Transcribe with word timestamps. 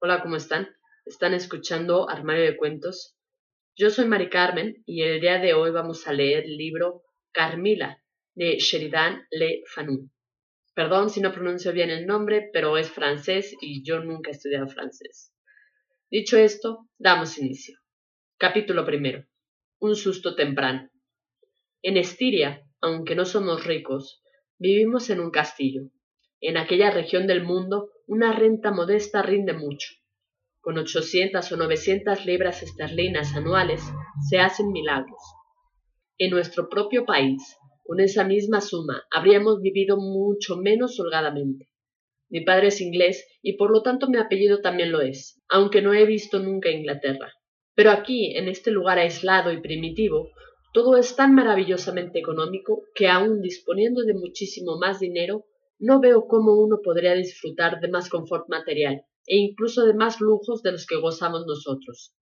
Hola, 0.00 0.22
¿cómo 0.22 0.36
están? 0.36 0.68
Están 1.06 1.34
escuchando 1.34 2.08
Armario 2.08 2.44
de 2.44 2.56
Cuentos. 2.56 3.16
Yo 3.74 3.90
soy 3.90 4.06
Mari 4.06 4.30
Carmen 4.30 4.80
y 4.86 5.02
el 5.02 5.20
día 5.20 5.38
de 5.40 5.54
hoy 5.54 5.72
vamos 5.72 6.06
a 6.06 6.12
leer 6.12 6.44
el 6.44 6.56
libro 6.56 7.02
Carmila 7.32 8.00
de 8.36 8.58
Sheridan 8.58 9.26
Le 9.32 9.64
Fanu. 9.66 10.08
Perdón 10.72 11.10
si 11.10 11.20
no 11.20 11.32
pronuncio 11.32 11.72
bien 11.72 11.90
el 11.90 12.06
nombre, 12.06 12.48
pero 12.52 12.78
es 12.78 12.92
francés 12.92 13.56
y 13.60 13.82
yo 13.82 13.98
nunca 13.98 14.30
he 14.30 14.34
estudiado 14.34 14.68
francés. 14.68 15.34
Dicho 16.08 16.38
esto, 16.38 16.88
damos 16.96 17.36
inicio. 17.36 17.76
Capítulo 18.36 18.86
primero. 18.86 19.26
Un 19.80 19.96
susto 19.96 20.36
temprano. 20.36 20.88
En 21.82 21.96
Estiria, 21.96 22.62
aunque 22.80 23.16
no 23.16 23.24
somos 23.24 23.66
ricos, 23.66 24.22
vivimos 24.58 25.10
en 25.10 25.18
un 25.18 25.32
castillo. 25.32 25.90
En 26.40 26.56
aquella 26.56 26.92
región 26.92 27.26
del 27.26 27.42
mundo 27.42 27.90
una 28.08 28.32
renta 28.32 28.70
modesta 28.70 29.20
rinde 29.20 29.52
mucho. 29.52 29.90
Con 30.60 30.78
800 30.78 31.52
o 31.52 31.56
900 31.58 32.24
libras 32.24 32.62
esterlinas 32.62 33.36
anuales 33.36 33.82
se 34.30 34.38
hacen 34.38 34.72
milagros. 34.72 35.20
En 36.16 36.30
nuestro 36.30 36.70
propio 36.70 37.04
país, 37.04 37.42
con 37.84 38.00
esa 38.00 38.24
misma 38.24 38.62
suma, 38.62 39.04
habríamos 39.10 39.60
vivido 39.60 39.98
mucho 39.98 40.56
menos 40.56 40.98
holgadamente. 40.98 41.68
Mi 42.30 42.40
padre 42.40 42.68
es 42.68 42.80
inglés 42.80 43.26
y 43.42 43.58
por 43.58 43.70
lo 43.70 43.82
tanto 43.82 44.08
mi 44.08 44.16
apellido 44.16 44.62
también 44.62 44.90
lo 44.90 45.02
es, 45.02 45.42
aunque 45.50 45.82
no 45.82 45.92
he 45.92 46.06
visto 46.06 46.38
nunca 46.38 46.70
Inglaterra. 46.70 47.34
Pero 47.74 47.90
aquí, 47.90 48.34
en 48.36 48.48
este 48.48 48.70
lugar 48.70 48.98
aislado 48.98 49.52
y 49.52 49.60
primitivo, 49.60 50.30
todo 50.72 50.96
es 50.96 51.14
tan 51.14 51.34
maravillosamente 51.34 52.18
económico 52.18 52.84
que 52.94 53.08
aun 53.08 53.42
disponiendo 53.42 54.02
de 54.02 54.14
muchísimo 54.14 54.78
más 54.78 54.98
dinero, 54.98 55.44
no 55.78 56.00
veo 56.00 56.26
cómo 56.26 56.54
uno 56.54 56.80
podría 56.82 57.14
disfrutar 57.14 57.80
de 57.80 57.88
más 57.88 58.08
confort 58.08 58.48
material 58.48 59.02
e 59.26 59.36
incluso 59.36 59.84
de 59.86 59.94
más 59.94 60.20
lujos 60.20 60.62
de 60.62 60.72
los 60.72 60.86
que 60.86 60.96
gozamos 60.96 61.46
nosotros. 61.46 62.14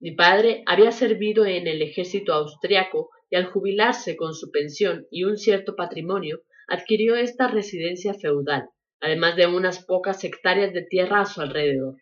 Mi 0.00 0.12
padre 0.12 0.62
había 0.66 0.90
servido 0.90 1.44
en 1.46 1.66
el 1.66 1.82
ejército 1.82 2.32
austriaco 2.32 3.10
y 3.30 3.36
al 3.36 3.46
jubilarse 3.46 4.16
con 4.16 4.34
su 4.34 4.50
pensión 4.50 5.06
y 5.10 5.24
un 5.24 5.36
cierto 5.36 5.76
patrimonio, 5.76 6.42
adquirió 6.68 7.16
esta 7.16 7.48
residencia 7.48 8.14
feudal, 8.14 8.68
además 9.00 9.36
de 9.36 9.46
unas 9.46 9.84
pocas 9.84 10.22
hectáreas 10.24 10.72
de 10.72 10.82
tierra 10.82 11.20
a 11.20 11.26
su 11.26 11.40
alrededor. 11.40 11.96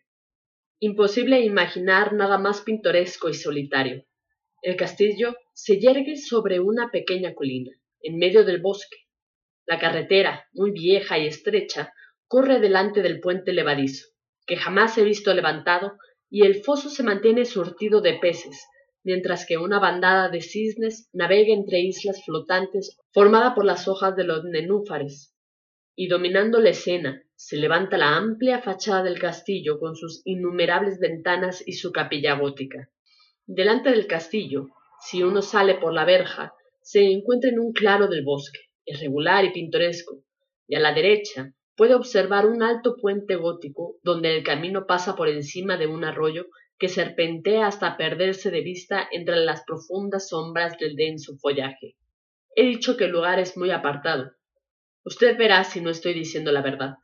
Imposible 0.79 1.41
imaginar 1.41 2.13
nada 2.13 2.37
más 2.37 2.61
pintoresco 2.61 3.29
y 3.29 3.33
solitario. 3.33 4.03
El 4.61 4.75
castillo 4.75 5.35
se 5.53 5.79
yergue 5.79 6.17
sobre 6.17 6.59
una 6.59 6.89
pequeña 6.91 7.33
colina, 7.33 7.71
en 8.01 8.17
medio 8.17 8.43
del 8.43 8.61
bosque, 8.61 8.97
la 9.65 9.79
carretera, 9.79 10.47
muy 10.53 10.71
vieja 10.71 11.17
y 11.17 11.27
estrecha, 11.27 11.93
corre 12.27 12.59
delante 12.59 13.01
del 13.01 13.19
puente 13.19 13.53
levadizo, 13.53 14.07
que 14.45 14.57
jamás 14.57 14.97
he 14.97 15.03
visto 15.03 15.33
levantado, 15.33 15.97
y 16.29 16.45
el 16.45 16.63
foso 16.63 16.89
se 16.89 17.03
mantiene 17.03 17.45
surtido 17.45 18.01
de 18.01 18.13
peces, 18.13 18.65
mientras 19.03 19.45
que 19.45 19.57
una 19.57 19.79
bandada 19.79 20.29
de 20.29 20.41
cisnes 20.41 21.09
navega 21.13 21.53
entre 21.53 21.81
islas 21.81 22.23
flotantes 22.23 22.97
formada 23.11 23.53
por 23.53 23.65
las 23.65 23.87
hojas 23.87 24.15
de 24.15 24.23
los 24.23 24.43
nenúfares. 24.45 25.35
Y 25.95 26.07
dominando 26.07 26.59
la 26.59 26.69
escena, 26.69 27.21
se 27.35 27.57
levanta 27.57 27.97
la 27.97 28.15
amplia 28.15 28.61
fachada 28.61 29.03
del 29.03 29.19
castillo 29.19 29.79
con 29.79 29.95
sus 29.95 30.21
innumerables 30.25 30.99
ventanas 30.99 31.61
y 31.65 31.73
su 31.73 31.91
capilla 31.91 32.35
gótica. 32.35 32.89
Delante 33.45 33.89
del 33.89 34.07
castillo, 34.07 34.67
si 35.01 35.23
uno 35.23 35.41
sale 35.41 35.75
por 35.75 35.93
la 35.93 36.05
verja, 36.05 36.53
se 36.81 37.11
encuentra 37.11 37.49
en 37.49 37.59
un 37.59 37.73
claro 37.73 38.07
del 38.07 38.23
bosque, 38.23 38.59
irregular 38.91 39.45
y 39.45 39.51
pintoresco, 39.51 40.23
y 40.67 40.75
a 40.75 40.79
la 40.79 40.93
derecha 40.93 41.53
puede 41.75 41.95
observar 41.95 42.45
un 42.45 42.63
alto 42.63 42.95
puente 42.95 43.35
gótico 43.35 43.97
donde 44.03 44.37
el 44.37 44.43
camino 44.43 44.85
pasa 44.85 45.15
por 45.15 45.29
encima 45.29 45.77
de 45.77 45.87
un 45.87 46.03
arroyo 46.03 46.47
que 46.77 46.89
serpentea 46.89 47.67
hasta 47.67 47.97
perderse 47.97 48.51
de 48.51 48.61
vista 48.61 49.07
entre 49.11 49.37
las 49.37 49.63
profundas 49.63 50.29
sombras 50.29 50.77
del 50.77 50.95
denso 50.95 51.37
follaje. 51.37 51.95
He 52.55 52.63
dicho 52.63 52.97
que 52.97 53.05
el 53.05 53.11
lugar 53.11 53.39
es 53.39 53.55
muy 53.57 53.71
apartado. 53.71 54.31
Usted 55.05 55.37
verá 55.37 55.63
si 55.63 55.81
no 55.81 55.89
estoy 55.89 56.13
diciendo 56.13 56.51
la 56.51 56.61
verdad. 56.61 56.95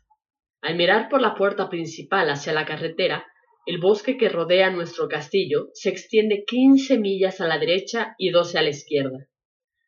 Al 0.62 0.75
mirar 0.75 1.09
por 1.09 1.22
la 1.22 1.36
puerta 1.36 1.69
principal 1.69 2.30
hacia 2.30 2.54
la 2.54 2.66
carretera, 2.66 3.25
el 3.66 3.80
bosque 3.80 4.18
que 4.18 4.30
rodea 4.30 4.69
nuestro 4.69 5.08
castillo 5.08 5.69
se 5.74 5.90
extiende 5.90 6.44
quince 6.46 6.98
millas 6.98 7.42
a 7.42 7.48
la 7.48 7.59
derecha 7.59 8.16
y 8.18 8.30
doce 8.30 8.58
a 8.58 8.62
la 8.62 8.69
izquierda. 8.69 9.28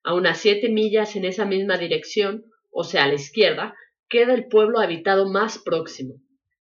A 0.09 0.15
unas 0.15 0.39
siete 0.39 0.69
millas 0.69 1.15
en 1.15 1.23
esa 1.23 1.45
misma 1.45 1.77
dirección, 1.77 2.45
o 2.71 2.83
sea, 2.83 3.03
a 3.03 3.07
la 3.09 3.13
izquierda, 3.13 3.75
queda 4.09 4.33
el 4.33 4.47
pueblo 4.47 4.79
habitado 4.79 5.29
más 5.29 5.59
próximo, 5.59 6.15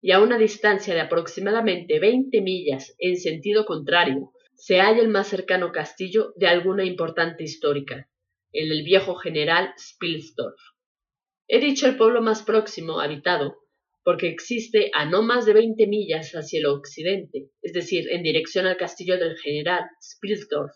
y 0.02 0.14
a 0.14 0.20
una 0.20 0.40
distancia 0.40 0.96
de 0.96 1.02
aproximadamente 1.02 2.00
veinte 2.00 2.42
millas 2.42 2.96
en 2.98 3.18
sentido 3.18 3.68
contrario, 3.68 4.32
se 4.56 4.80
halla 4.80 5.00
el 5.00 5.10
más 5.10 5.28
cercano 5.28 5.72
castillo 5.72 6.34
de 6.38 6.48
alguna 6.48 6.86
importante 6.86 7.44
histórica, 7.44 8.10
el 8.52 8.70
del 8.70 8.82
viejo 8.82 9.14
general 9.14 9.76
Spilsdorf. 9.78 10.60
He 11.48 11.60
dicho 11.60 11.86
el 11.86 11.98
pueblo 11.98 12.24
más 12.24 12.42
próximo 12.42 13.00
habitado, 13.00 13.58
porque 14.04 14.28
existe 14.28 14.90
a 14.92 15.06
no 15.06 15.22
más 15.22 15.46
de 15.46 15.54
veinte 15.54 15.86
millas 15.86 16.32
hacia 16.32 16.62
el 16.62 16.66
occidente, 16.66 17.52
es 17.62 17.74
decir, 17.74 18.10
en 18.10 18.24
dirección 18.24 18.66
al 18.66 18.78
castillo 18.78 19.20
del 19.20 19.38
general 19.38 19.84
Spilsdorf, 20.02 20.72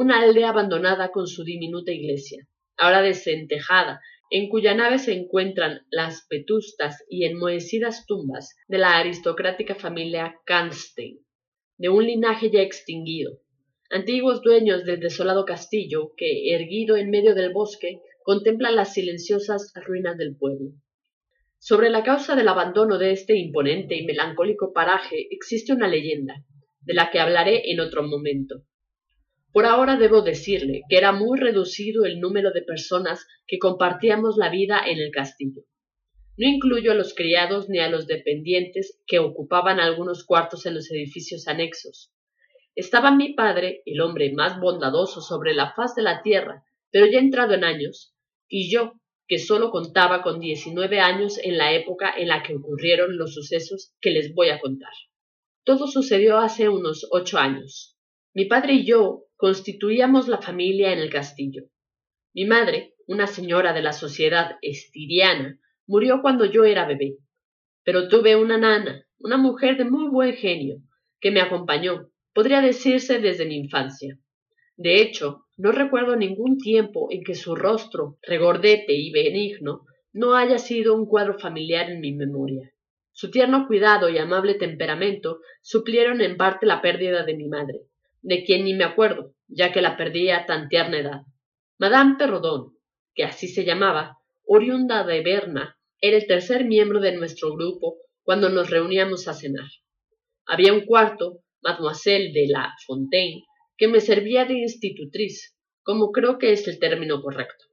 una 0.00 0.20
aldea 0.20 0.50
abandonada 0.50 1.10
con 1.10 1.26
su 1.26 1.42
diminuta 1.42 1.90
iglesia, 1.90 2.46
ahora 2.76 3.02
desentejada, 3.02 4.00
en 4.30 4.48
cuya 4.48 4.72
nave 4.72 5.00
se 5.00 5.12
encuentran 5.12 5.80
las 5.90 6.24
vetustas 6.30 7.04
y 7.10 7.24
enmohecidas 7.24 8.06
tumbas 8.06 8.56
de 8.68 8.78
la 8.78 8.96
aristocrática 8.96 9.74
familia 9.74 10.36
Kanstein, 10.44 11.18
de 11.78 11.88
un 11.88 12.06
linaje 12.06 12.48
ya 12.48 12.62
extinguido, 12.62 13.40
antiguos 13.90 14.40
dueños 14.40 14.84
del 14.84 15.00
desolado 15.00 15.44
castillo 15.44 16.12
que, 16.16 16.54
erguido 16.54 16.96
en 16.96 17.10
medio 17.10 17.34
del 17.34 17.52
bosque, 17.52 18.00
contemplan 18.22 18.76
las 18.76 18.94
silenciosas 18.94 19.72
ruinas 19.84 20.16
del 20.16 20.36
pueblo. 20.36 20.74
Sobre 21.58 21.90
la 21.90 22.04
causa 22.04 22.36
del 22.36 22.46
abandono 22.46 22.98
de 22.98 23.10
este 23.10 23.36
imponente 23.36 23.96
y 23.96 24.06
melancólico 24.06 24.72
paraje 24.72 25.26
existe 25.32 25.72
una 25.72 25.88
leyenda, 25.88 26.44
de 26.82 26.94
la 26.94 27.10
que 27.10 27.18
hablaré 27.18 27.72
en 27.72 27.80
otro 27.80 28.04
momento. 28.04 28.62
Por 29.58 29.66
ahora 29.66 29.96
debo 29.96 30.22
decirle 30.22 30.82
que 30.88 30.98
era 30.98 31.10
muy 31.10 31.36
reducido 31.36 32.04
el 32.04 32.20
número 32.20 32.52
de 32.52 32.62
personas 32.62 33.26
que 33.44 33.58
compartíamos 33.58 34.36
la 34.36 34.50
vida 34.50 34.80
en 34.86 35.00
el 35.00 35.10
castillo. 35.10 35.62
No 36.36 36.48
incluyo 36.48 36.92
a 36.92 36.94
los 36.94 37.12
criados 37.12 37.68
ni 37.68 37.80
a 37.80 37.88
los 37.88 38.06
dependientes 38.06 39.02
que 39.04 39.18
ocupaban 39.18 39.80
algunos 39.80 40.24
cuartos 40.24 40.64
en 40.66 40.76
los 40.76 40.88
edificios 40.92 41.48
anexos. 41.48 42.12
Estaba 42.76 43.10
mi 43.10 43.32
padre, 43.34 43.82
el 43.84 44.00
hombre 44.00 44.32
más 44.32 44.60
bondadoso 44.60 45.20
sobre 45.20 45.54
la 45.54 45.72
faz 45.74 45.96
de 45.96 46.02
la 46.02 46.22
tierra, 46.22 46.62
pero 46.92 47.06
ya 47.06 47.18
entrado 47.18 47.54
en 47.54 47.64
años, 47.64 48.14
y 48.46 48.72
yo, 48.72 48.92
que 49.26 49.40
sólo 49.40 49.72
contaba 49.72 50.22
con 50.22 50.38
diecinueve 50.38 51.00
años 51.00 51.36
en 51.42 51.58
la 51.58 51.72
época 51.72 52.14
en 52.16 52.28
la 52.28 52.44
que 52.44 52.54
ocurrieron 52.54 53.18
los 53.18 53.34
sucesos 53.34 53.92
que 54.00 54.10
les 54.10 54.32
voy 54.34 54.50
a 54.50 54.60
contar. 54.60 54.92
Todo 55.64 55.88
sucedió 55.88 56.38
hace 56.38 56.68
unos 56.68 57.08
ocho 57.10 57.38
años. 57.38 57.96
Mi 58.34 58.44
padre 58.44 58.74
y 58.74 58.86
yo 58.86 59.24
constituíamos 59.38 60.26
la 60.26 60.42
familia 60.42 60.92
en 60.92 60.98
el 60.98 61.10
castillo. 61.10 61.62
Mi 62.34 62.44
madre, 62.44 62.94
una 63.06 63.28
señora 63.28 63.72
de 63.72 63.82
la 63.82 63.92
sociedad 63.92 64.56
estiriana, 64.62 65.60
murió 65.86 66.20
cuando 66.22 66.44
yo 66.44 66.64
era 66.64 66.88
bebé. 66.88 67.18
Pero 67.84 68.08
tuve 68.08 68.34
una 68.34 68.58
nana, 68.58 69.06
una 69.16 69.36
mujer 69.36 69.76
de 69.76 69.84
muy 69.84 70.08
buen 70.08 70.34
genio, 70.34 70.78
que 71.20 71.30
me 71.30 71.40
acompañó, 71.40 72.10
podría 72.34 72.60
decirse 72.60 73.20
desde 73.20 73.46
mi 73.46 73.54
infancia. 73.54 74.18
De 74.76 75.00
hecho, 75.00 75.44
no 75.56 75.70
recuerdo 75.70 76.16
ningún 76.16 76.58
tiempo 76.58 77.06
en 77.12 77.22
que 77.22 77.36
su 77.36 77.54
rostro, 77.54 78.18
regordete 78.22 78.92
y 78.92 79.12
benigno, 79.12 79.86
no 80.12 80.34
haya 80.34 80.58
sido 80.58 80.96
un 80.96 81.06
cuadro 81.06 81.38
familiar 81.38 81.90
en 81.90 82.00
mi 82.00 82.12
memoria. 82.12 82.72
Su 83.12 83.30
tierno 83.30 83.68
cuidado 83.68 84.08
y 84.08 84.18
amable 84.18 84.54
temperamento 84.54 85.38
suplieron 85.62 86.22
en 86.22 86.36
parte 86.36 86.66
la 86.66 86.82
pérdida 86.82 87.24
de 87.24 87.36
mi 87.36 87.46
madre, 87.48 87.87
de 88.22 88.44
quien 88.44 88.64
ni 88.64 88.74
me 88.74 88.84
acuerdo, 88.84 89.34
ya 89.46 89.72
que 89.72 89.82
la 89.82 89.96
perdí 89.96 90.30
a 90.30 90.46
tan 90.46 90.68
tierna 90.68 90.98
edad. 90.98 91.22
Madame 91.78 92.16
Perrodon, 92.18 92.76
que 93.14 93.24
así 93.24 93.48
se 93.48 93.64
llamaba, 93.64 94.18
oriunda 94.44 95.04
de 95.04 95.22
Berna, 95.22 95.78
era 96.00 96.16
el 96.16 96.26
tercer 96.26 96.64
miembro 96.64 97.00
de 97.00 97.12
nuestro 97.12 97.54
grupo 97.54 97.96
cuando 98.22 98.48
nos 98.48 98.70
reuníamos 98.70 99.28
a 99.28 99.34
cenar. 99.34 99.68
Había 100.46 100.72
un 100.72 100.86
cuarto, 100.86 101.40
Mademoiselle 101.62 102.32
de 102.32 102.46
la 102.48 102.74
Fontaine, 102.86 103.44
que 103.76 103.88
me 103.88 104.00
servía 104.00 104.44
de 104.44 104.54
institutriz, 104.54 105.56
como 105.82 106.12
creo 106.12 106.38
que 106.38 106.52
es 106.52 106.66
el 106.68 106.78
término 106.78 107.22
correcto. 107.22 107.64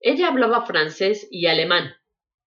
Ella 0.00 0.28
hablaba 0.28 0.66
francés 0.66 1.28
y 1.30 1.46
alemán, 1.46 1.94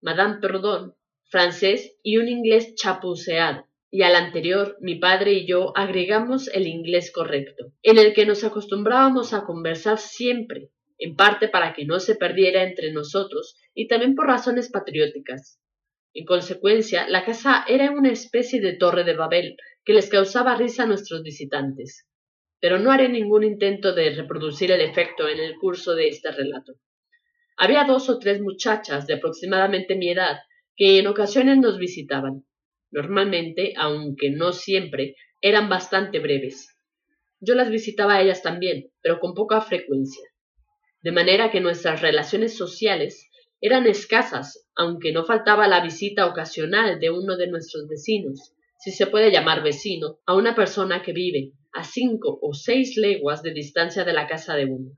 Madame 0.01 0.39
Perrodon, 0.39 0.95
francés 1.29 1.95
y 2.03 2.17
un 2.17 2.27
inglés 2.27 2.75
chapuceado 2.75 3.65
y 3.93 4.01
al 4.01 4.15
anterior 4.15 4.75
mi 4.81 4.95
padre 4.95 5.33
y 5.33 5.45
yo 5.45 5.71
agregamos 5.77 6.47
el 6.47 6.65
inglés 6.65 7.11
correcto, 7.11 7.73
en 7.83 7.99
el 7.99 8.15
que 8.15 8.25
nos 8.25 8.43
acostumbrábamos 8.43 9.35
a 9.35 9.43
conversar 9.43 9.99
siempre, 9.99 10.71
en 10.97 11.15
parte 11.15 11.47
para 11.47 11.75
que 11.75 11.85
no 11.85 11.99
se 11.99 12.15
perdiera 12.15 12.63
entre 12.63 12.91
nosotros 12.91 13.55
y 13.75 13.87
también 13.87 14.15
por 14.15 14.25
razones 14.25 14.71
patrióticas. 14.71 15.61
En 16.11 16.25
consecuencia, 16.25 17.07
la 17.07 17.23
casa 17.23 17.65
era 17.67 17.91
una 17.91 18.09
especie 18.09 18.59
de 18.61 18.73
torre 18.73 19.03
de 19.03 19.15
Babel 19.15 19.57
que 19.85 19.93
les 19.93 20.09
causaba 20.09 20.55
risa 20.55 20.83
a 20.83 20.87
nuestros 20.87 21.21
visitantes. 21.21 22.07
Pero 22.59 22.79
no 22.79 22.91
haré 22.91 23.09
ningún 23.09 23.43
intento 23.43 23.93
de 23.93 24.09
reproducir 24.09 24.71
el 24.71 24.81
efecto 24.81 25.29
en 25.29 25.39
el 25.39 25.53
curso 25.57 25.93
de 25.93 26.07
este 26.07 26.31
relato. 26.31 26.73
Había 27.57 27.83
dos 27.83 28.09
o 28.09 28.17
tres 28.17 28.41
muchachas 28.41 29.05
de 29.05 29.13
aproximadamente 29.13 29.95
mi 29.95 30.09
edad 30.09 30.39
que 30.75 30.97
en 30.97 31.05
ocasiones 31.05 31.59
nos 31.59 31.77
visitaban. 31.77 32.43
Normalmente, 32.93 33.73
aunque 33.75 34.29
no 34.29 34.53
siempre, 34.53 35.15
eran 35.41 35.67
bastante 35.67 36.19
breves. 36.19 36.77
Yo 37.39 37.55
las 37.55 37.71
visitaba 37.71 38.13
a 38.13 38.21
ellas 38.21 38.43
también, 38.43 38.91
pero 39.01 39.19
con 39.19 39.33
poca 39.33 39.61
frecuencia. 39.61 40.23
De 41.01 41.11
manera 41.11 41.49
que 41.49 41.59
nuestras 41.59 42.01
relaciones 42.01 42.55
sociales 42.55 43.27
eran 43.59 43.87
escasas, 43.87 44.69
aunque 44.75 45.11
no 45.11 45.25
faltaba 45.25 45.67
la 45.67 45.81
visita 45.81 46.27
ocasional 46.27 46.99
de 46.99 47.09
uno 47.09 47.35
de 47.35 47.47
nuestros 47.47 47.87
vecinos, 47.87 48.53
si 48.77 48.91
se 48.91 49.07
puede 49.07 49.31
llamar 49.31 49.63
vecino, 49.63 50.19
a 50.27 50.35
una 50.35 50.55
persona 50.55 51.01
que 51.01 51.13
vive 51.13 51.53
a 51.73 51.83
cinco 51.83 52.37
o 52.43 52.53
seis 52.53 52.95
leguas 52.95 53.41
de 53.41 53.53
distancia 53.53 54.03
de 54.03 54.13
la 54.13 54.27
casa 54.27 54.55
de 54.55 54.65
uno. 54.65 54.91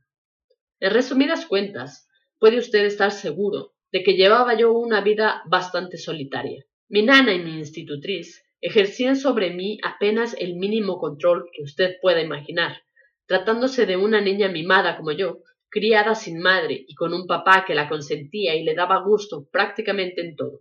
En 0.81 0.91
resumidas 0.91 1.45
cuentas, 1.45 2.09
puede 2.39 2.57
usted 2.57 2.83
estar 2.83 3.11
seguro 3.11 3.73
de 3.93 4.03
que 4.03 4.15
llevaba 4.15 4.57
yo 4.57 4.73
una 4.73 4.99
vida 4.99 5.43
bastante 5.49 5.97
solitaria. 5.97 6.65
Mi 6.87 7.01
nana 7.01 7.33
y 7.33 7.39
mi 7.39 7.57
institutriz 7.57 8.45
ejercían 8.61 9.15
sobre 9.15 9.49
mí 9.49 9.79
apenas 9.83 10.35
el 10.39 10.53
mínimo 10.55 10.99
control 10.99 11.49
que 11.51 11.63
usted 11.63 11.95
pueda 11.99 12.21
imaginar, 12.21 12.83
tratándose 13.25 13.87
de 13.87 13.97
una 13.97 14.21
niña 14.21 14.49
mimada 14.49 14.95
como 14.95 15.11
yo, 15.11 15.39
criada 15.67 16.13
sin 16.13 16.39
madre 16.39 16.85
y 16.87 16.93
con 16.93 17.15
un 17.15 17.25
papá 17.25 17.65
que 17.65 17.73
la 17.73 17.89
consentía 17.89 18.53
y 18.55 18.63
le 18.63 18.75
daba 18.75 19.01
gusto 19.01 19.47
prácticamente 19.51 20.21
en 20.21 20.35
todo. 20.35 20.59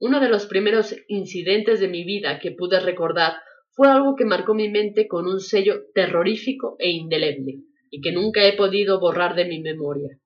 Uno 0.00 0.18
de 0.18 0.28
los 0.28 0.46
primeros 0.46 0.96
incidentes 1.06 1.78
de 1.78 1.86
mi 1.86 2.02
vida 2.02 2.40
que 2.40 2.50
pude 2.50 2.80
recordar 2.80 3.34
fue 3.70 3.88
algo 3.88 4.16
que 4.16 4.24
marcó 4.24 4.54
mi 4.54 4.68
mente 4.68 5.06
con 5.06 5.28
un 5.28 5.38
sello 5.38 5.84
terrorífico 5.94 6.74
e 6.80 6.90
indeleble, 6.90 7.60
y 7.90 8.00
que 8.00 8.10
nunca 8.10 8.44
he 8.44 8.54
podido 8.56 8.98
borrar 8.98 9.36
de 9.36 9.44
mi 9.44 9.60
memoria. 9.60 10.18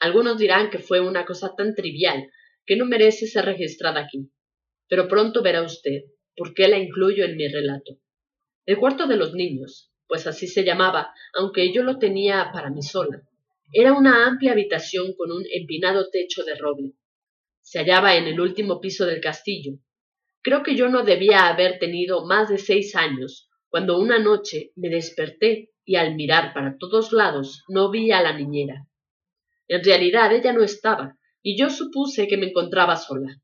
Algunos 0.00 0.38
dirán 0.38 0.70
que 0.70 0.78
fue 0.78 1.00
una 1.00 1.26
cosa 1.26 1.54
tan 1.54 1.74
trivial 1.74 2.30
que 2.64 2.76
no 2.76 2.86
merece 2.86 3.26
ser 3.26 3.44
registrada 3.44 4.00
aquí, 4.00 4.30
pero 4.88 5.08
pronto 5.08 5.42
verá 5.42 5.62
usted 5.62 6.02
¿Por 6.36 6.52
qué 6.52 6.66
la 6.66 6.78
incluyo 6.78 7.24
en 7.24 7.36
mi 7.36 7.46
relato? 7.46 8.00
El 8.66 8.78
cuarto 8.78 9.06
de 9.06 9.16
los 9.16 9.34
niños, 9.34 9.92
pues 10.08 10.26
así 10.26 10.48
se 10.48 10.64
llamaba, 10.64 11.14
aunque 11.32 11.72
yo 11.72 11.84
lo 11.84 11.98
tenía 11.98 12.50
para 12.52 12.70
mí 12.70 12.82
sola, 12.82 13.22
era 13.72 13.92
una 13.92 14.26
amplia 14.26 14.50
habitación 14.50 15.14
con 15.16 15.30
un 15.30 15.44
empinado 15.52 16.10
techo 16.10 16.42
de 16.42 16.56
roble. 16.56 16.94
Se 17.62 17.78
hallaba 17.78 18.16
en 18.16 18.26
el 18.26 18.40
último 18.40 18.80
piso 18.80 19.06
del 19.06 19.20
castillo. 19.20 19.78
Creo 20.42 20.64
que 20.64 20.74
yo 20.74 20.88
no 20.88 21.04
debía 21.04 21.46
haber 21.46 21.78
tenido 21.78 22.26
más 22.26 22.48
de 22.48 22.58
seis 22.58 22.96
años, 22.96 23.48
cuando 23.68 23.98
una 23.98 24.18
noche 24.18 24.72
me 24.74 24.88
desperté 24.88 25.70
y 25.84 25.94
al 25.94 26.16
mirar 26.16 26.52
para 26.52 26.78
todos 26.78 27.12
lados 27.12 27.62
no 27.68 27.92
vi 27.92 28.10
a 28.10 28.22
la 28.22 28.36
niñera. 28.36 28.88
En 29.68 29.84
realidad 29.84 30.34
ella 30.34 30.52
no 30.52 30.64
estaba, 30.64 31.16
y 31.42 31.56
yo 31.56 31.70
supuse 31.70 32.26
que 32.26 32.36
me 32.36 32.48
encontraba 32.48 32.96
sola. 32.96 33.40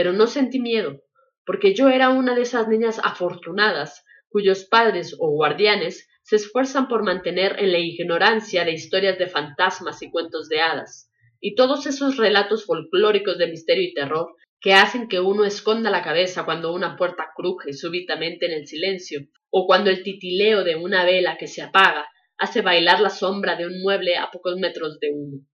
Pero 0.00 0.14
no 0.14 0.26
sentí 0.26 0.60
miedo, 0.60 1.02
porque 1.44 1.74
yo 1.74 1.90
era 1.90 2.08
una 2.08 2.34
de 2.34 2.40
esas 2.40 2.68
niñas 2.68 2.98
afortunadas 3.04 4.02
cuyos 4.30 4.64
padres 4.64 5.14
o 5.18 5.28
guardianes 5.28 6.08
se 6.22 6.36
esfuerzan 6.36 6.88
por 6.88 7.04
mantener 7.04 7.56
en 7.58 7.70
la 7.70 7.80
ignorancia 7.80 8.64
de 8.64 8.72
historias 8.72 9.18
de 9.18 9.26
fantasmas 9.26 10.00
y 10.00 10.10
cuentos 10.10 10.48
de 10.48 10.62
hadas, 10.62 11.12
y 11.38 11.54
todos 11.54 11.84
esos 11.84 12.16
relatos 12.16 12.64
folclóricos 12.64 13.36
de 13.36 13.48
misterio 13.48 13.84
y 13.84 13.92
terror 13.92 14.36
que 14.58 14.72
hacen 14.72 15.06
que 15.06 15.20
uno 15.20 15.44
esconda 15.44 15.90
la 15.90 16.02
cabeza 16.02 16.46
cuando 16.46 16.72
una 16.72 16.96
puerta 16.96 17.32
cruje 17.36 17.74
súbitamente 17.74 18.46
en 18.46 18.52
el 18.52 18.66
silencio, 18.66 19.26
o 19.50 19.66
cuando 19.66 19.90
el 19.90 20.02
titileo 20.02 20.64
de 20.64 20.76
una 20.76 21.04
vela 21.04 21.36
que 21.36 21.46
se 21.46 21.60
apaga 21.60 22.08
hace 22.38 22.62
bailar 22.62 23.00
la 23.00 23.10
sombra 23.10 23.54
de 23.54 23.66
un 23.66 23.82
mueble 23.82 24.16
a 24.16 24.30
pocos 24.30 24.56
metros 24.56 24.98
de 24.98 25.10
uno. 25.12 25.46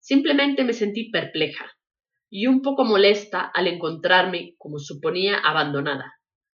Simplemente 0.00 0.64
me 0.64 0.72
sentí 0.72 1.08
perpleja, 1.12 1.70
y 2.36 2.48
un 2.48 2.62
poco 2.62 2.84
molesta 2.84 3.42
al 3.42 3.68
encontrarme, 3.68 4.56
como 4.58 4.80
suponía, 4.80 5.38
abandonada. 5.38 6.14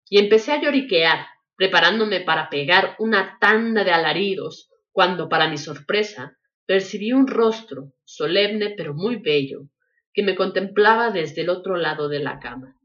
Y 0.10 0.18
empecé 0.18 0.52
a 0.52 0.60
lloriquear, 0.60 1.28
preparándome 1.56 2.22
para 2.22 2.50
pegar 2.50 2.96
una 2.98 3.38
tanda 3.40 3.84
de 3.84 3.92
alaridos, 3.92 4.72
cuando, 4.92 5.30
para 5.30 5.48
mi 5.48 5.60
sorpresa, 5.60 6.36
percibí 6.66 7.14
un 7.14 7.28
rostro, 7.28 7.94
solemne 8.06 8.74
pero 8.76 8.96
muy 8.96 9.18
bello, 9.18 9.70
que 10.16 10.24
me 10.24 10.36
contemplaba 10.36 11.12
desde 11.12 11.44
el 11.44 11.50
otro 11.50 11.78
lado 11.78 12.10
de 12.10 12.22
la 12.22 12.40
cama. 12.40 12.76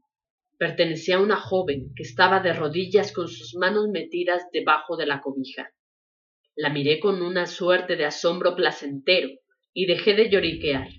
Pertenecía 0.59 1.15
a 1.15 1.21
una 1.21 1.37
joven 1.37 1.95
que 1.95 2.03
estaba 2.03 2.41
de 2.41 2.53
rodillas 2.53 3.11
con 3.11 3.27
sus 3.27 3.55
manos 3.55 3.87
metidas 3.87 4.43
debajo 4.53 4.97
de 4.97 5.07
la 5.07 5.19
cobija. 5.19 5.71
La 6.55 6.69
miré 6.69 6.99
con 6.99 7.23
una 7.23 7.47
suerte 7.47 7.95
de 7.95 8.05
asombro 8.05 8.55
placentero 8.55 9.29
y 9.73 9.87
dejé 9.87 10.13
de 10.13 10.29
lloriquear. 10.29 10.89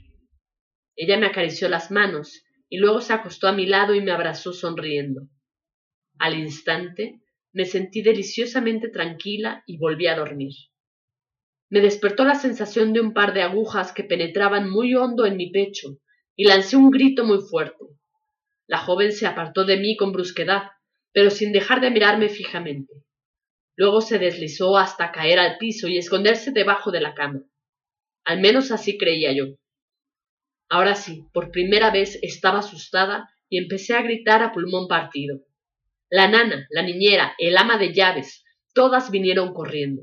Ella 0.96 1.18
me 1.18 1.26
acarició 1.26 1.68
las 1.68 1.90
manos 1.90 2.44
y 2.68 2.78
luego 2.78 3.00
se 3.00 3.12
acostó 3.12 3.48
a 3.48 3.52
mi 3.52 3.66
lado 3.66 3.94
y 3.94 4.00
me 4.00 4.12
abrazó 4.12 4.52
sonriendo. 4.52 5.28
Al 6.18 6.38
instante 6.38 7.20
me 7.52 7.64
sentí 7.64 8.02
deliciosamente 8.02 8.88
tranquila 8.88 9.62
y 9.66 9.78
volví 9.78 10.06
a 10.06 10.16
dormir. 10.16 10.52
Me 11.70 11.80
despertó 11.80 12.24
la 12.24 12.34
sensación 12.34 12.92
de 12.92 13.00
un 13.00 13.12
par 13.12 13.34
de 13.34 13.42
agujas 13.42 13.92
que 13.92 14.04
penetraban 14.04 14.70
muy 14.70 14.94
hondo 14.94 15.26
en 15.26 15.36
mi 15.36 15.50
pecho 15.50 15.98
y 16.36 16.44
lancé 16.44 16.76
un 16.76 16.90
grito 16.90 17.24
muy 17.24 17.40
fuerte. 17.40 17.84
La 18.66 18.78
joven 18.78 19.12
se 19.12 19.26
apartó 19.26 19.64
de 19.64 19.76
mí 19.76 19.96
con 19.96 20.12
brusquedad, 20.12 20.70
pero 21.12 21.30
sin 21.30 21.52
dejar 21.52 21.80
de 21.80 21.90
mirarme 21.90 22.28
fijamente. 22.28 22.92
Luego 23.76 24.00
se 24.00 24.18
deslizó 24.18 24.76
hasta 24.76 25.10
caer 25.12 25.38
al 25.38 25.58
piso 25.58 25.88
y 25.88 25.98
esconderse 25.98 26.52
debajo 26.52 26.90
de 26.90 27.00
la 27.00 27.14
cama. 27.14 27.42
Al 28.24 28.40
menos 28.40 28.70
así 28.70 28.96
creía 28.96 29.32
yo. 29.32 29.56
Ahora 30.68 30.94
sí, 30.94 31.26
por 31.32 31.50
primera 31.50 31.90
vez 31.90 32.18
estaba 32.22 32.60
asustada 32.60 33.28
y 33.48 33.58
empecé 33.58 33.94
a 33.94 34.02
gritar 34.02 34.42
a 34.42 34.52
pulmón 34.52 34.88
partido. 34.88 35.40
La 36.10 36.28
nana, 36.28 36.66
la 36.70 36.82
niñera, 36.82 37.34
el 37.38 37.56
ama 37.56 37.78
de 37.78 37.92
llaves, 37.92 38.44
todas 38.74 39.10
vinieron 39.10 39.52
corriendo. 39.52 40.02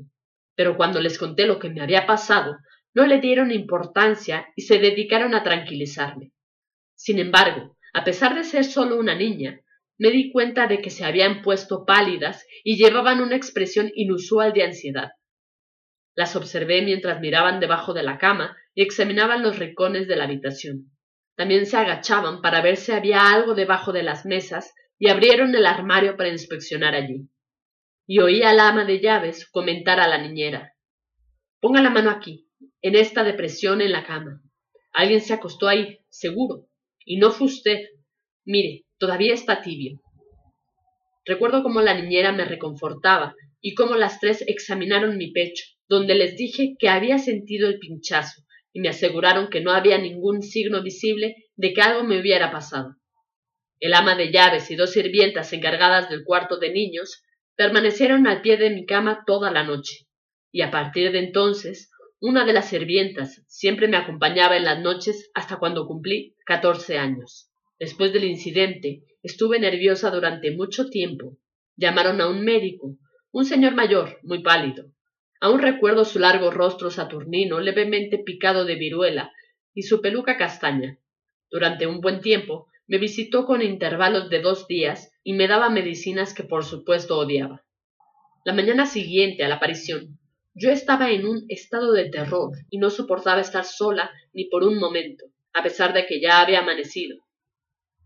Pero 0.54 0.76
cuando 0.76 1.00
les 1.00 1.18
conté 1.18 1.46
lo 1.46 1.58
que 1.58 1.70
me 1.70 1.80
había 1.80 2.06
pasado, 2.06 2.56
no 2.94 3.06
le 3.06 3.20
dieron 3.20 3.50
importancia 3.50 4.46
y 4.54 4.62
se 4.62 4.78
dedicaron 4.78 5.34
a 5.34 5.42
tranquilizarme. 5.42 6.32
Sin 6.94 7.18
embargo, 7.18 7.76
a 7.94 8.04
pesar 8.04 8.34
de 8.34 8.44
ser 8.44 8.64
solo 8.64 8.98
una 8.98 9.14
niña, 9.14 9.60
me 9.98 10.10
di 10.10 10.30
cuenta 10.30 10.66
de 10.66 10.80
que 10.80 10.90
se 10.90 11.04
habían 11.04 11.42
puesto 11.42 11.84
pálidas 11.84 12.46
y 12.64 12.76
llevaban 12.76 13.20
una 13.20 13.36
expresión 13.36 13.90
inusual 13.94 14.52
de 14.52 14.64
ansiedad. 14.64 15.10
Las 16.14 16.36
observé 16.36 16.82
mientras 16.82 17.20
miraban 17.20 17.60
debajo 17.60 17.94
de 17.94 18.02
la 18.02 18.18
cama 18.18 18.56
y 18.74 18.82
examinaban 18.82 19.42
los 19.42 19.58
rincones 19.58 20.08
de 20.08 20.16
la 20.16 20.24
habitación. 20.24 20.90
También 21.36 21.66
se 21.66 21.76
agachaban 21.76 22.42
para 22.42 22.60
ver 22.60 22.76
si 22.76 22.92
había 22.92 23.32
algo 23.32 23.54
debajo 23.54 23.92
de 23.92 24.02
las 24.02 24.26
mesas 24.26 24.74
y 24.98 25.08
abrieron 25.08 25.54
el 25.54 25.66
armario 25.66 26.16
para 26.16 26.28
inspeccionar 26.28 26.94
allí. 26.94 27.28
Y 28.06 28.20
oí 28.20 28.42
al 28.42 28.60
ama 28.60 28.84
de 28.84 29.00
llaves 29.00 29.48
comentar 29.50 30.00
a 30.00 30.08
la 30.08 30.18
niñera 30.18 30.72
Ponga 31.62 31.80
la 31.80 31.90
mano 31.90 32.10
aquí, 32.10 32.48
en 32.82 32.96
esta 32.96 33.22
depresión 33.22 33.80
en 33.80 33.92
la 33.92 34.04
cama. 34.04 34.42
Alguien 34.92 35.20
se 35.20 35.32
acostó 35.32 35.68
ahí, 35.68 36.00
seguro. 36.08 36.66
Y 37.04 37.18
no 37.18 37.30
fue 37.30 37.46
usted. 37.46 37.78
Mire, 38.44 38.84
todavía 38.98 39.32
está 39.32 39.62
tibio. 39.62 40.00
Recuerdo 41.24 41.62
cómo 41.62 41.80
la 41.80 41.94
niñera 41.94 42.32
me 42.32 42.44
reconfortaba 42.44 43.36
y 43.60 43.74
cómo 43.74 43.94
las 43.94 44.18
tres 44.18 44.42
examinaron 44.48 45.16
mi 45.16 45.30
pecho, 45.30 45.64
donde 45.92 46.14
les 46.14 46.38
dije 46.38 46.74
que 46.78 46.88
había 46.88 47.18
sentido 47.18 47.68
el 47.68 47.78
pinchazo 47.78 48.40
y 48.72 48.80
me 48.80 48.88
aseguraron 48.88 49.50
que 49.50 49.60
no 49.60 49.72
había 49.72 49.98
ningún 49.98 50.40
signo 50.40 50.82
visible 50.82 51.50
de 51.54 51.74
que 51.74 51.82
algo 51.82 52.02
me 52.02 52.18
hubiera 52.18 52.50
pasado. 52.50 52.96
El 53.78 53.92
ama 53.92 54.14
de 54.14 54.32
llaves 54.32 54.70
y 54.70 54.76
dos 54.76 54.92
sirvientas 54.92 55.52
encargadas 55.52 56.08
del 56.08 56.24
cuarto 56.24 56.56
de 56.56 56.72
niños 56.72 57.22
permanecieron 57.56 58.26
al 58.26 58.40
pie 58.40 58.56
de 58.56 58.70
mi 58.70 58.86
cama 58.86 59.24
toda 59.26 59.50
la 59.50 59.64
noche, 59.64 60.06
y 60.50 60.62
a 60.62 60.70
partir 60.70 61.12
de 61.12 61.18
entonces 61.18 61.90
una 62.22 62.46
de 62.46 62.54
las 62.54 62.70
sirvientas 62.70 63.42
siempre 63.46 63.86
me 63.86 63.98
acompañaba 63.98 64.56
en 64.56 64.64
las 64.64 64.80
noches 64.80 65.30
hasta 65.34 65.58
cuando 65.58 65.86
cumplí 65.86 66.36
catorce 66.46 66.96
años. 66.96 67.50
Después 67.78 68.14
del 68.14 68.24
incidente 68.24 69.02
estuve 69.22 69.60
nerviosa 69.60 70.08
durante 70.10 70.52
mucho 70.52 70.88
tiempo. 70.88 71.36
Llamaron 71.76 72.22
a 72.22 72.30
un 72.30 72.42
médico 72.42 72.96
un 73.30 73.44
señor 73.44 73.74
mayor, 73.74 74.18
muy 74.22 74.42
pálido. 74.42 74.86
Aún 75.42 75.58
recuerdo 75.58 76.04
su 76.04 76.20
largo 76.20 76.52
rostro 76.52 76.92
saturnino, 76.92 77.58
levemente 77.58 78.18
picado 78.18 78.64
de 78.64 78.76
viruela, 78.76 79.32
y 79.74 79.82
su 79.82 80.00
peluca 80.00 80.36
castaña. 80.36 81.00
Durante 81.50 81.88
un 81.88 82.00
buen 82.00 82.20
tiempo 82.20 82.68
me 82.86 82.98
visitó 82.98 83.44
con 83.44 83.60
intervalos 83.60 84.30
de 84.30 84.40
dos 84.40 84.68
días 84.68 85.10
y 85.24 85.32
me 85.32 85.48
daba 85.48 85.68
medicinas 85.68 86.32
que 86.32 86.44
por 86.44 86.64
supuesto 86.64 87.18
odiaba. 87.18 87.64
La 88.44 88.52
mañana 88.52 88.86
siguiente 88.86 89.42
a 89.42 89.48
la 89.48 89.56
aparición, 89.56 90.20
yo 90.54 90.70
estaba 90.70 91.10
en 91.10 91.26
un 91.26 91.44
estado 91.48 91.92
de 91.92 92.08
terror 92.08 92.52
y 92.70 92.78
no 92.78 92.90
soportaba 92.90 93.40
estar 93.40 93.64
sola 93.64 94.12
ni 94.32 94.44
por 94.44 94.62
un 94.62 94.78
momento, 94.78 95.24
a 95.54 95.64
pesar 95.64 95.92
de 95.92 96.06
que 96.06 96.20
ya 96.20 96.40
había 96.40 96.60
amanecido. 96.60 97.18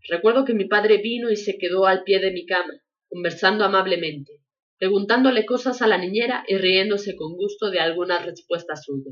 Recuerdo 0.09 0.43
que 0.43 0.55
mi 0.55 0.65
padre 0.65 0.97
vino 0.97 1.29
y 1.29 1.35
se 1.35 1.59
quedó 1.59 1.85
al 1.85 2.01
pie 2.01 2.19
de 2.19 2.31
mi 2.31 2.47
cama, 2.47 2.81
conversando 3.07 3.63
amablemente, 3.63 4.41
preguntándole 4.77 5.45
cosas 5.45 5.81
a 5.81 5.87
la 5.87 5.97
niñera 5.97 6.43
y 6.47 6.57
riéndose 6.57 7.15
con 7.15 7.33
gusto 7.33 7.71
de 7.71 7.79
alguna 7.79 8.19
respuesta 8.19 8.75
suya. 8.75 9.11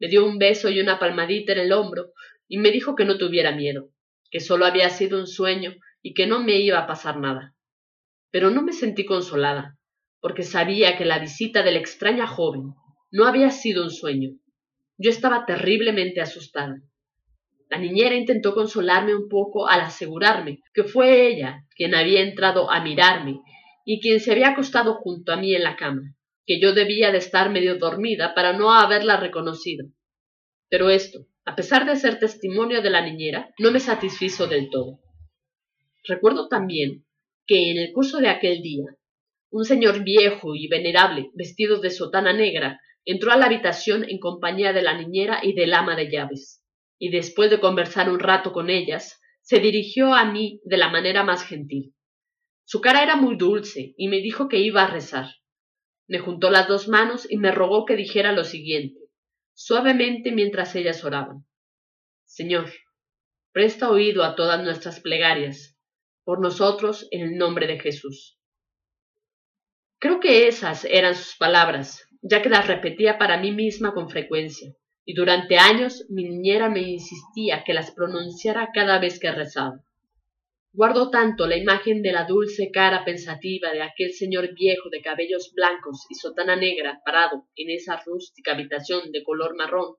Me 0.00 0.08
dio 0.08 0.26
un 0.26 0.38
beso 0.38 0.68
y 0.68 0.80
una 0.80 0.98
palmadita 0.98 1.52
en 1.52 1.60
el 1.60 1.72
hombro 1.72 2.12
y 2.48 2.58
me 2.58 2.70
dijo 2.70 2.94
que 2.94 3.04
no 3.04 3.16
tuviera 3.16 3.52
miedo, 3.52 3.90
que 4.30 4.40
solo 4.40 4.66
había 4.66 4.90
sido 4.90 5.18
un 5.18 5.26
sueño 5.26 5.74
y 6.02 6.14
que 6.14 6.26
no 6.26 6.42
me 6.42 6.60
iba 6.60 6.78
a 6.78 6.86
pasar 6.86 7.18
nada. 7.18 7.54
Pero 8.30 8.50
no 8.50 8.62
me 8.62 8.72
sentí 8.72 9.04
consolada, 9.04 9.78
porque 10.20 10.42
sabía 10.42 10.96
que 10.96 11.04
la 11.04 11.20
visita 11.20 11.62
de 11.62 11.72
la 11.72 11.78
extraña 11.78 12.26
joven 12.26 12.74
no 13.12 13.26
había 13.26 13.50
sido 13.50 13.84
un 13.84 13.90
sueño. 13.90 14.30
Yo 14.98 15.10
estaba 15.10 15.46
terriblemente 15.46 16.20
asustada. 16.20 16.76
La 17.70 17.78
niñera 17.78 18.14
intentó 18.14 18.54
consolarme 18.54 19.14
un 19.14 19.28
poco 19.28 19.68
al 19.68 19.80
asegurarme 19.80 20.60
que 20.72 20.84
fue 20.84 21.28
ella 21.28 21.64
quien 21.76 21.94
había 21.94 22.20
entrado 22.20 22.70
a 22.70 22.82
mirarme 22.82 23.40
y 23.84 24.00
quien 24.00 24.20
se 24.20 24.32
había 24.32 24.50
acostado 24.50 24.94
junto 24.94 25.32
a 25.32 25.36
mí 25.36 25.54
en 25.54 25.62
la 25.62 25.76
cama, 25.76 26.16
que 26.46 26.60
yo 26.60 26.72
debía 26.72 27.12
de 27.12 27.18
estar 27.18 27.50
medio 27.50 27.76
dormida 27.76 28.34
para 28.34 28.52
no 28.52 28.72
haberla 28.72 29.18
reconocido. 29.18 29.86
Pero 30.68 30.90
esto, 30.90 31.26
a 31.44 31.54
pesar 31.54 31.86
de 31.86 31.96
ser 31.96 32.18
testimonio 32.18 32.82
de 32.82 32.90
la 32.90 33.02
niñera, 33.02 33.54
no 33.58 33.70
me 33.70 33.80
satisfizo 33.80 34.46
del 34.46 34.70
todo. 34.70 35.00
Recuerdo 36.06 36.48
también 36.48 37.04
que 37.46 37.70
en 37.70 37.78
el 37.78 37.92
curso 37.92 38.18
de 38.18 38.28
aquel 38.28 38.62
día, 38.62 38.86
un 39.50 39.64
señor 39.64 40.02
viejo 40.02 40.54
y 40.54 40.68
venerable, 40.68 41.30
vestido 41.34 41.80
de 41.80 41.90
sotana 41.90 42.32
negra, 42.32 42.80
entró 43.04 43.32
a 43.32 43.36
la 43.36 43.46
habitación 43.46 44.04
en 44.08 44.18
compañía 44.18 44.72
de 44.72 44.82
la 44.82 44.96
niñera 44.98 45.40
y 45.42 45.54
del 45.54 45.74
ama 45.74 45.94
de 45.94 46.10
llaves, 46.10 46.64
y 46.98 47.10
después 47.10 47.50
de 47.50 47.60
conversar 47.60 48.10
un 48.10 48.18
rato 48.18 48.52
con 48.52 48.70
ellas, 48.70 49.20
se 49.42 49.60
dirigió 49.60 50.14
a 50.14 50.24
mí 50.24 50.60
de 50.64 50.78
la 50.78 50.88
manera 50.88 51.22
más 51.22 51.44
gentil. 51.44 51.93
Su 52.64 52.80
cara 52.80 53.02
era 53.02 53.16
muy 53.16 53.36
dulce 53.36 53.94
y 53.96 54.08
me 54.08 54.18
dijo 54.18 54.48
que 54.48 54.58
iba 54.58 54.82
a 54.82 54.90
rezar. 54.90 55.26
Me 56.08 56.18
juntó 56.18 56.50
las 56.50 56.66
dos 56.66 56.88
manos 56.88 57.26
y 57.30 57.36
me 57.36 57.50
rogó 57.50 57.84
que 57.84 57.96
dijera 57.96 58.32
lo 58.32 58.44
siguiente, 58.44 58.98
suavemente 59.54 60.32
mientras 60.32 60.74
ellas 60.74 61.04
oraban. 61.04 61.46
Señor, 62.24 62.72
presta 63.52 63.90
oído 63.90 64.24
a 64.24 64.34
todas 64.34 64.62
nuestras 64.62 65.00
plegarias, 65.00 65.78
por 66.24 66.40
nosotros 66.40 67.06
en 67.10 67.20
el 67.20 67.36
nombre 67.36 67.66
de 67.66 67.78
Jesús. 67.78 68.38
Creo 69.98 70.20
que 70.20 70.48
esas 70.48 70.84
eran 70.84 71.14
sus 71.14 71.36
palabras, 71.36 72.08
ya 72.20 72.42
que 72.42 72.48
las 72.48 72.66
repetía 72.66 73.18
para 73.18 73.38
mí 73.38 73.52
misma 73.52 73.94
con 73.94 74.08
frecuencia, 74.08 74.74
y 75.04 75.14
durante 75.14 75.58
años 75.58 76.04
mi 76.08 76.24
niñera 76.24 76.68
me 76.68 76.80
insistía 76.80 77.62
que 77.64 77.74
las 77.74 77.90
pronunciara 77.90 78.70
cada 78.72 78.98
vez 78.98 79.20
que 79.20 79.30
rezaba. 79.30 79.84
Guardo 80.76 81.08
tanto 81.08 81.46
la 81.46 81.56
imagen 81.56 82.02
de 82.02 82.10
la 82.10 82.24
dulce 82.24 82.72
cara 82.72 83.04
pensativa 83.04 83.70
de 83.70 83.80
aquel 83.80 84.12
señor 84.12 84.54
viejo 84.54 84.88
de 84.90 85.02
cabellos 85.02 85.52
blancos 85.54 86.04
y 86.10 86.16
sotana 86.16 86.56
negra 86.56 87.00
parado 87.04 87.46
en 87.54 87.70
esa 87.70 88.02
rústica 88.04 88.54
habitación 88.54 89.12
de 89.12 89.22
color 89.22 89.54
marrón, 89.56 89.94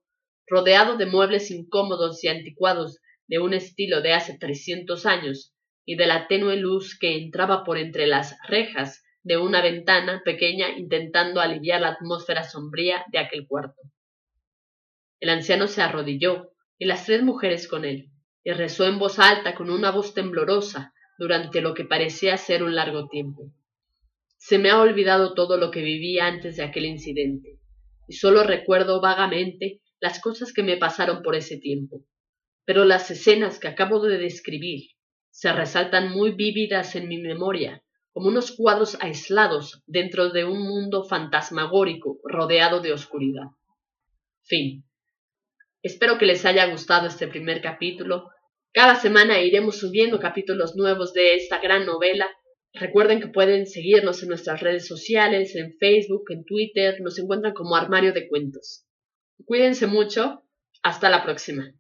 rodeado 0.46 0.98
de 0.98 1.06
muebles 1.06 1.50
incómodos 1.50 2.22
y 2.26 2.28
anticuados 2.28 3.00
de 3.26 3.40
un 3.40 3.54
estilo 3.54 4.02
de 4.02 4.12
hace 4.12 4.38
trescientos 4.38 5.06
años, 5.06 5.56
y 5.86 5.96
de 5.96 6.08
la 6.08 6.28
tenue 6.28 6.58
luz 6.58 7.00
que 7.00 7.16
entraba 7.16 7.64
por 7.64 7.78
entre 7.78 8.06
las 8.06 8.36
rejas 8.46 9.02
de 9.24 9.38
una 9.38 9.62
ventana 9.62 10.24
pequeña 10.26 10.78
intentando 10.78 11.40
aliviar 11.40 11.80
la 11.80 11.92
atmósfera 11.92 12.44
sombría 12.44 13.06
de 13.14 13.20
aquel 13.20 13.48
cuarto. 13.48 13.82
El 15.22 15.30
anciano 15.30 15.68
se 15.68 15.82
arrodilló, 15.82 16.52
y 16.78 16.84
las 16.84 17.06
tres 17.06 17.24
mujeres 17.24 17.70
con 17.70 17.86
él, 17.86 18.10
y 18.46 18.52
rezó 18.52 18.86
en 18.86 19.00
voz 19.00 19.18
alta 19.18 19.56
con 19.56 19.72
una 19.72 19.90
voz 19.90 20.14
temblorosa 20.14 20.94
durante 21.18 21.62
lo 21.62 21.74
que 21.74 21.84
parecía 21.84 22.38
ser 22.38 22.62
un 22.64 22.76
largo 22.76 23.08
tiempo. 23.08 23.52
Se 24.38 24.60
me 24.60 24.70
ha 24.70 24.80
olvidado 24.80 25.34
todo 25.34 25.58
lo 25.58 25.72
que 25.72 25.82
viví 25.82 26.20
antes 26.20 26.56
de 26.56 26.64
aquel 26.64 26.86
incidente, 26.86 27.60
y 28.08 28.14
solo 28.14 28.44
recuerdo 28.44 29.02
vagamente 29.02 29.82
las 30.00 30.22
cosas 30.22 30.54
que 30.54 30.62
me 30.62 30.78
pasaron 30.78 31.24
por 31.24 31.36
ese 31.36 31.58
tiempo. 31.58 32.06
Pero 32.66 32.86
las 32.86 33.10
escenas 33.10 33.60
que 33.60 33.68
acabo 33.68 34.00
de 34.00 34.20
describir 34.20 34.92
se 35.32 35.52
resaltan 35.52 36.12
muy 36.12 36.32
vívidas 36.32 36.96
en 36.96 37.08
mi 37.08 37.18
memoria, 37.18 37.84
como 38.14 38.28
unos 38.28 38.52
cuadros 38.52 38.96
aislados 39.02 39.82
dentro 39.88 40.30
de 40.30 40.46
un 40.46 40.62
mundo 40.62 41.04
fantasmagórico 41.04 42.20
rodeado 42.24 42.80
de 42.80 42.94
oscuridad. 42.94 43.48
Fin. 44.44 44.86
Espero 45.82 46.20
que 46.20 46.28
les 46.28 46.46
haya 46.46 46.68
gustado 46.68 47.08
este 47.08 47.28
primer 47.28 47.62
capítulo 47.62 48.30
cada 48.76 48.98
semana 48.98 49.40
iremos 49.40 49.80
subiendo 49.80 50.20
capítulos 50.20 50.76
nuevos 50.76 51.14
de 51.14 51.36
esta 51.36 51.60
gran 51.60 51.86
novela. 51.86 52.30
Recuerden 52.74 53.22
que 53.22 53.30
pueden 53.30 53.68
seguirnos 53.68 54.22
en 54.22 54.28
nuestras 54.28 54.60
redes 54.60 54.86
sociales, 54.86 55.56
en 55.56 55.78
Facebook, 55.78 56.26
en 56.28 56.44
Twitter, 56.44 57.00
nos 57.00 57.18
encuentran 57.18 57.54
como 57.54 57.78
Armario 57.78 58.12
de 58.12 58.28
Cuentos. 58.28 58.86
Cuídense 59.46 59.88
mucho, 59.88 60.44
hasta 60.84 61.10
la 61.10 61.24
próxima. 61.24 61.74